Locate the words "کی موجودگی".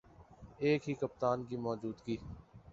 1.45-2.17